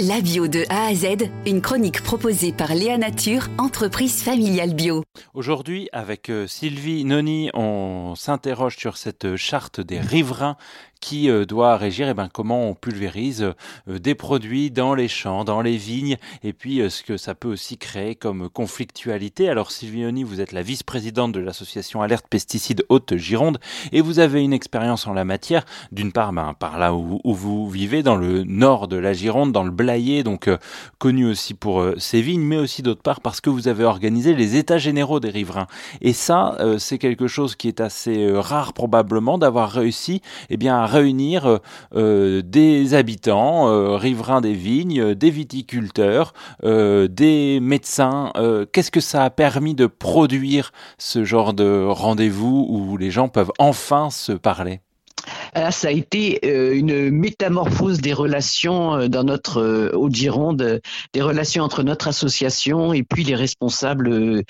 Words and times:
La 0.00 0.20
bio 0.20 0.48
de 0.48 0.64
A 0.70 0.86
à 0.86 0.94
Z, 0.94 1.30
une 1.46 1.60
chronique 1.60 2.02
proposée 2.02 2.52
par 2.52 2.74
Léa 2.74 2.98
Nature, 2.98 3.46
entreprise 3.58 4.24
familiale 4.24 4.74
bio. 4.74 5.04
Aujourd'hui, 5.34 5.88
avec 5.92 6.30
euh, 6.30 6.48
Sylvie 6.48 7.04
Noni, 7.04 7.50
on 7.54 8.14
s'interroge 8.16 8.76
sur 8.76 8.96
cette 8.96 9.36
charte 9.36 9.80
des 9.80 10.00
riverains 10.00 10.56
qui 11.00 11.30
euh, 11.30 11.44
doit 11.44 11.76
régir 11.76 12.08
eh 12.08 12.14
ben, 12.14 12.28
comment 12.32 12.68
on 12.68 12.74
pulvérise 12.74 13.52
euh, 13.88 13.98
des 14.00 14.16
produits 14.16 14.72
dans 14.72 14.94
les 14.94 15.06
champs, 15.06 15.44
dans 15.44 15.62
les 15.62 15.76
vignes, 15.76 16.16
et 16.42 16.52
puis 16.52 16.80
ce 16.90 17.04
que 17.04 17.16
ça 17.16 17.36
peut 17.36 17.48
aussi 17.48 17.78
créer 17.78 18.16
comme 18.16 18.48
conflictualité. 18.48 19.48
Alors 19.48 19.70
Sylvie 19.70 20.00
Noni, 20.00 20.24
vous 20.24 20.40
êtes 20.40 20.50
la 20.50 20.62
vice-présidente 20.62 21.30
de 21.30 21.40
l'association 21.40 22.02
Alerte 22.02 22.26
Pesticides 22.28 22.84
Haute-Gironde, 22.88 23.60
et 23.92 24.00
vous 24.00 24.18
avez 24.18 24.42
une 24.42 24.52
expérience 24.52 25.06
en 25.06 25.12
la 25.12 25.24
matière, 25.24 25.64
d'une 25.92 26.10
part 26.10 26.32
ben, 26.32 26.54
par 26.58 26.78
là 26.78 26.94
où, 26.94 27.20
où, 27.22 27.34
vous 27.34 27.68
vivez, 27.68 28.02
dans 28.02 28.16
le 28.16 28.42
nord 28.42 28.88
de 28.88 28.96
la 28.96 29.12
Gironde, 29.12 29.52
dans 29.52 29.62
le 29.62 29.70
donc 30.24 30.48
euh, 30.48 30.56
connu 30.98 31.26
aussi 31.26 31.54
pour 31.54 31.80
euh, 31.80 31.94
ses 31.98 32.20
vignes, 32.20 32.42
mais 32.42 32.56
aussi 32.56 32.82
d'autre 32.82 33.02
part 33.02 33.20
parce 33.20 33.40
que 33.40 33.50
vous 33.50 33.68
avez 33.68 33.84
organisé 33.84 34.34
les 34.34 34.56
états 34.56 34.78
généraux 34.78 35.20
des 35.20 35.30
riverains. 35.30 35.66
Et 36.00 36.12
ça, 36.12 36.56
euh, 36.60 36.78
c'est 36.78 36.98
quelque 36.98 37.28
chose 37.28 37.54
qui 37.54 37.68
est 37.68 37.80
assez 37.80 38.30
rare 38.34 38.72
probablement 38.72 39.38
d'avoir 39.38 39.70
réussi 39.70 40.20
eh 40.50 40.56
bien, 40.56 40.76
à 40.76 40.86
réunir 40.86 41.60
des 41.94 42.94
habitants, 42.94 43.96
riverains 43.96 44.40
des 44.40 44.52
vignes, 44.52 45.14
des 45.14 45.30
viticulteurs, 45.30 46.32
des 46.62 47.58
médecins. 47.60 48.32
Qu'est-ce 48.72 48.90
que 48.90 49.00
ça 49.00 49.24
a 49.24 49.30
permis 49.30 49.74
de 49.74 49.86
produire 49.86 50.72
ce 50.98 51.24
genre 51.24 51.54
de 51.54 51.86
rendez-vous 51.88 52.66
où 52.68 52.96
les 52.96 53.10
gens 53.10 53.28
peuvent 53.28 53.52
enfin 53.58 54.10
se 54.10 54.32
parler? 54.32 54.80
Ah, 55.56 55.70
ça 55.70 55.88
a 55.88 55.90
été 55.92 56.40
euh, 56.44 56.74
une 56.74 57.10
métamorphose 57.10 58.00
des 58.00 58.12
relations 58.12 58.96
euh, 58.96 59.08
dans 59.08 59.22
notre 59.22 59.58
euh, 59.58 59.92
Haute-Gironde, 59.94 60.80
des 61.12 61.22
relations 61.22 61.62
entre 61.62 61.84
notre 61.84 62.08
association 62.08 62.92
et 62.92 63.04
puis 63.04 63.22
les 63.22 63.36
responsables 63.36 64.42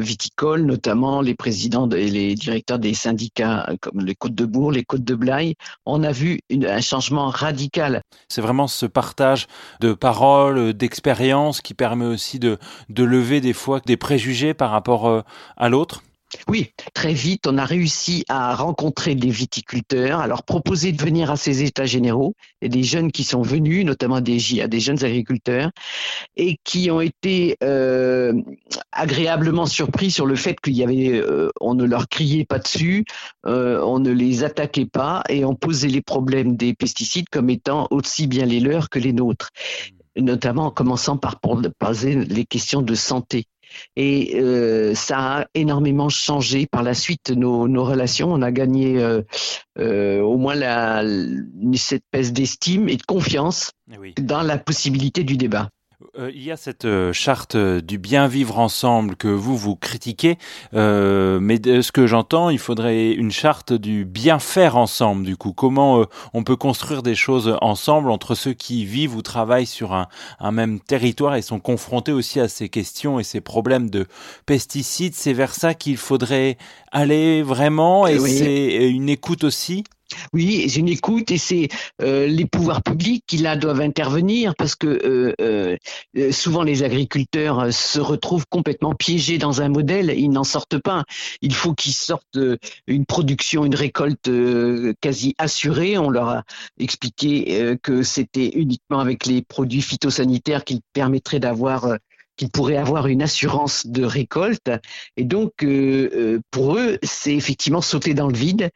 viticoles, 0.00 0.62
notamment 0.62 1.20
les 1.20 1.36
présidents 1.36 1.88
et 1.90 2.08
les 2.08 2.34
directeurs 2.34 2.80
des 2.80 2.94
syndicats 2.94 3.68
comme 3.80 4.00
les 4.00 4.16
Côtes 4.16 4.34
de 4.34 4.44
Bourg, 4.44 4.72
les 4.72 4.82
Côtes 4.82 5.04
de 5.04 5.14
Blaye. 5.14 5.54
On 5.86 6.02
a 6.02 6.10
vu 6.10 6.40
un 6.50 6.80
changement 6.80 7.28
radical. 7.28 8.02
C'est 8.28 8.40
vraiment 8.40 8.66
ce 8.66 8.86
partage 8.86 9.46
de 9.80 9.92
paroles, 9.92 10.72
d'expériences 10.72 11.60
qui 11.60 11.74
permet 11.74 12.06
aussi 12.06 12.40
de, 12.40 12.58
de 12.88 13.04
lever 13.04 13.40
des 13.40 13.52
fois 13.52 13.80
des 13.86 13.96
préjugés 13.96 14.52
par 14.52 14.70
rapport 14.70 15.22
à 15.56 15.68
l'autre. 15.68 16.02
Oui, 16.48 16.72
très 16.94 17.12
vite, 17.12 17.46
on 17.46 17.58
a 17.58 17.64
réussi 17.64 18.24
à 18.28 18.54
rencontrer 18.54 19.14
des 19.14 19.30
viticulteurs, 19.30 20.20
à 20.20 20.26
leur 20.26 20.42
proposer 20.44 20.92
de 20.92 21.02
venir 21.02 21.30
à 21.30 21.36
ces 21.36 21.62
états 21.62 21.84
généraux, 21.84 22.34
et 22.60 22.68
des 22.68 22.82
jeunes 22.82 23.12
qui 23.12 23.24
sont 23.24 23.42
venus, 23.42 23.84
notamment 23.84 24.20
des, 24.20 24.38
jeunes 24.38 25.04
agriculteurs, 25.04 25.70
et 26.36 26.58
qui 26.64 26.90
ont 26.90 27.00
été 27.00 27.56
euh, 27.62 28.32
agréablement 28.92 29.66
surpris 29.66 30.10
sur 30.10 30.26
le 30.26 30.36
fait 30.36 30.60
qu'il 30.60 30.74
y 30.74 30.82
avait, 30.82 31.12
euh, 31.12 31.50
on 31.60 31.74
ne 31.74 31.84
leur 31.84 32.08
criait 32.08 32.44
pas 32.44 32.58
dessus, 32.58 33.04
euh, 33.46 33.82
on 33.82 33.98
ne 33.98 34.10
les 34.10 34.44
attaquait 34.44 34.86
pas, 34.86 35.22
et 35.28 35.44
on 35.44 35.54
posait 35.54 35.88
les 35.88 36.02
problèmes 36.02 36.56
des 36.56 36.74
pesticides 36.74 37.28
comme 37.30 37.50
étant 37.50 37.88
aussi 37.90 38.26
bien 38.26 38.46
les 38.46 38.60
leurs 38.60 38.88
que 38.88 38.98
les 38.98 39.12
nôtres. 39.12 39.50
Notamment 40.16 40.66
en 40.66 40.70
commençant 40.70 41.16
par 41.16 41.40
poser 41.40 42.14
les 42.14 42.44
questions 42.44 42.82
de 42.82 42.94
santé. 42.94 43.46
Et 43.96 44.40
euh, 44.40 44.94
ça 44.94 45.40
a 45.40 45.46
énormément 45.54 46.08
changé 46.08 46.66
par 46.66 46.82
la 46.82 46.94
suite 46.94 47.30
nos, 47.30 47.68
nos 47.68 47.84
relations. 47.84 48.32
On 48.32 48.42
a 48.42 48.50
gagné 48.50 49.02
euh, 49.02 49.22
euh, 49.78 50.20
au 50.20 50.36
moins 50.36 50.54
la, 50.54 51.02
cette 51.74 52.04
espèce 52.12 52.32
d'estime 52.32 52.88
et 52.88 52.96
de 52.96 53.02
confiance 53.02 53.72
eh 53.92 54.20
dans 54.20 54.42
la 54.42 54.58
possibilité 54.58 55.24
du 55.24 55.36
débat. 55.36 55.68
Euh, 56.18 56.30
il 56.34 56.42
y 56.42 56.50
a 56.50 56.56
cette 56.56 56.84
euh, 56.84 57.12
charte 57.12 57.54
euh, 57.54 57.80
du 57.80 57.98
bien 57.98 58.26
vivre 58.26 58.58
ensemble 58.58 59.16
que 59.16 59.28
vous 59.28 59.56
vous 59.56 59.76
critiquez, 59.76 60.38
mais 60.72 61.58
de 61.58 61.80
ce 61.80 61.92
que 61.92 62.06
j'entends, 62.06 62.50
il 62.50 62.58
faudrait 62.58 63.12
une 63.12 63.30
charte 63.30 63.72
du 63.72 64.04
bien 64.04 64.38
faire 64.38 64.76
ensemble. 64.76 65.24
Du 65.24 65.36
coup, 65.36 65.52
comment 65.52 66.04
on 66.32 66.44
peut 66.44 66.56
construire 66.56 67.02
des 67.02 67.14
choses 67.14 67.56
ensemble 67.60 68.10
entre 68.10 68.34
ceux 68.34 68.52
qui 68.52 68.84
vivent 68.84 69.16
ou 69.16 69.22
travaillent 69.22 69.66
sur 69.66 69.92
un, 69.92 70.08
un 70.40 70.52
même 70.52 70.80
territoire 70.80 71.34
et 71.34 71.42
sont 71.42 71.60
confrontés 71.60 72.12
aussi 72.12 72.40
à 72.40 72.48
ces 72.48 72.68
questions 72.68 73.18
et 73.18 73.24
ces 73.24 73.40
problèmes 73.40 73.90
de 73.90 74.06
pesticides? 74.46 75.14
C'est 75.14 75.32
vers 75.32 75.54
ça 75.54 75.74
qu'il 75.74 75.96
faudrait 75.96 76.56
aller 76.90 77.42
vraiment, 77.42 78.06
et 78.06 78.18
c'est 78.18 78.88
une 78.88 79.08
écoute 79.08 79.44
aussi? 79.44 79.84
Oui, 80.32 80.68
c'est 80.68 80.80
une 80.80 80.88
écoute 80.88 81.30
et 81.30 81.38
c'est 81.38 81.68
euh, 82.02 82.26
les 82.26 82.46
pouvoirs 82.46 82.82
publics 82.82 83.24
qui 83.26 83.38
là 83.38 83.56
doivent 83.56 83.80
intervenir 83.80 84.54
parce 84.56 84.74
que 84.74 84.86
euh, 85.40 85.76
euh, 86.16 86.32
souvent 86.32 86.62
les 86.62 86.82
agriculteurs 86.82 87.72
se 87.72 88.00
retrouvent 88.00 88.46
complètement 88.48 88.94
piégés 88.94 89.38
dans 89.38 89.62
un 89.62 89.68
modèle, 89.68 90.14
ils 90.16 90.30
n'en 90.30 90.44
sortent 90.44 90.78
pas. 90.78 91.04
Il 91.40 91.54
faut 91.54 91.74
qu'ils 91.74 91.94
sortent 91.94 92.38
une 92.86 93.06
production, 93.06 93.64
une 93.64 93.74
récolte 93.74 94.30
quasi 95.00 95.34
assurée. 95.38 95.98
On 95.98 96.10
leur 96.10 96.28
a 96.28 96.42
expliqué 96.78 97.76
que 97.82 98.02
c'était 98.02 98.50
uniquement 98.54 99.00
avec 99.00 99.26
les 99.26 99.42
produits 99.42 99.82
phytosanitaires 99.82 100.64
qu'ils 100.64 100.80
permettraient 100.92 101.40
d'avoir 101.40 101.96
qu'ils 102.36 102.50
pourraient 102.50 102.76
avoir 102.76 103.06
une 103.06 103.22
assurance 103.22 103.86
de 103.86 104.04
récolte. 104.04 104.70
Et 105.16 105.24
donc, 105.24 105.66
pour 106.50 106.76
eux, 106.76 106.98
c'est 107.02 107.34
effectivement 107.34 107.80
sauter 107.80 108.14
dans 108.14 108.28
le 108.28 108.36
vide 108.36 108.70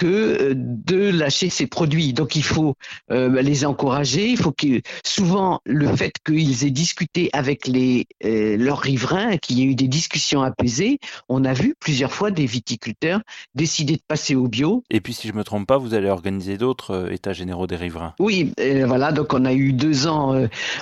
que 0.00 0.06
euh, 0.06 0.54
de 0.56 1.10
lâcher 1.10 1.50
ces 1.50 1.66
produits. 1.66 2.14
Donc 2.14 2.34
il 2.34 2.42
faut 2.42 2.74
euh, 3.10 3.42
les 3.42 3.66
encourager. 3.66 4.30
Il 4.30 4.38
faut 4.38 4.52
que 4.52 4.80
souvent 5.04 5.60
le 5.66 5.94
fait 5.94 6.12
qu'ils 6.24 6.64
aient 6.64 6.70
discuté 6.70 7.28
avec 7.34 7.66
les 7.66 8.06
euh, 8.24 8.56
leurs 8.56 8.78
riverains, 8.78 9.36
qu'il 9.36 9.58
y 9.58 9.62
ait 9.62 9.66
eu 9.66 9.74
des 9.74 9.88
discussions 9.88 10.42
apaisées, 10.42 10.98
on 11.28 11.44
a 11.44 11.52
vu 11.52 11.74
plusieurs 11.78 12.12
fois 12.12 12.30
des 12.30 12.46
viticulteurs 12.46 13.20
décider 13.54 13.96
de 13.96 14.02
passer 14.08 14.34
au 14.34 14.48
bio. 14.48 14.82
Et 14.90 15.02
puis 15.02 15.12
si 15.12 15.28
je 15.28 15.34
me 15.34 15.44
trompe 15.44 15.66
pas, 15.66 15.76
vous 15.76 15.92
allez 15.92 16.08
organiser 16.08 16.56
d'autres 16.56 17.12
états 17.12 17.34
généraux 17.34 17.66
des 17.66 17.76
riverains. 17.76 18.14
Oui, 18.18 18.54
voilà. 18.86 19.12
Donc 19.12 19.34
on 19.34 19.44
a 19.44 19.52
eu 19.52 19.74
deux 19.74 20.06
ans 20.06 20.34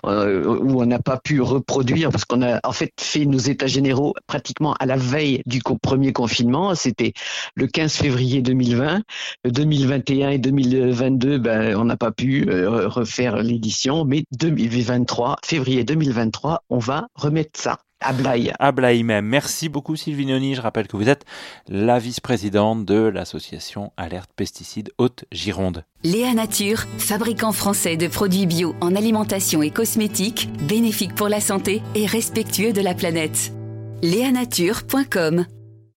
où 0.05 0.83
on 0.83 0.87
n'a 0.87 1.01
pas 1.01 1.19
pu 1.19 1.41
reproduire 1.41 2.11
parce 2.19 2.25
qu'on 2.25 2.43
a 2.43 2.59
en 2.65 2.73
fait 2.73 2.93
fait 2.99 3.27
nos 3.27 3.39
états 3.39 3.69
généraux 3.69 4.13
pratiquement 4.27 4.75
à 4.81 4.87
la 4.87 4.97
veille 4.97 5.41
du 5.47 5.61
premier 5.63 6.13
confinement. 6.13 6.75
C'était 6.75 7.13
le 7.55 7.69
15 7.69 7.93
février 7.95 8.43
2020. 8.43 9.03
2021 9.45 10.31
et 10.31 10.39
2022, 10.39 11.39
ben, 11.39 11.77
on 11.77 11.85
n'a 11.85 11.97
pas 11.97 12.11
pu 12.11 12.51
euh, 12.51 12.89
refaire 12.89 13.37
l'édition, 13.37 14.05
mais 14.05 14.25
2023, 14.37 15.37
février 15.45 15.85
2023, 15.85 16.65
on 16.71 16.79
va 16.79 17.07
remettre 17.15 17.61
ça. 17.61 17.79
À 18.01 18.13
Blaye. 18.13 18.53
À 18.59 18.73
Blaye 18.73 19.03
même. 19.03 19.27
Merci 19.27 19.69
beaucoup 19.69 19.97
Sylvie 19.97 20.27
Noni. 20.27 20.55
Je 20.55 20.61
rappelle 20.61 20.87
que 20.87 20.97
vous 20.97 21.09
êtes 21.09 21.25
la 21.69 21.99
vice-présidente 21.99 22.85
de 22.85 22.95
l'association 22.95 23.93
Alerte 23.97 24.31
Pesticides 24.37 24.93
Haute-Gironde. 24.99 25.85
Léa 26.05 26.33
Nature, 26.33 26.85
fabricant 26.99 27.53
français 27.53 27.97
de 27.97 28.07
produits 28.07 28.47
bio 28.47 28.77
en 28.81 28.95
alimentation 28.95 29.63
et 29.63 29.71
cosmétiques, 29.71 30.49
bénéfique 30.69 31.15
pour 31.15 31.29
la 31.29 31.41
santé 31.41 31.83
et 31.95 32.07
respectueux 32.07 32.73
de 32.73 32.81
la 32.81 32.95
planète. 32.95 33.53
Léanature.com 34.03 35.47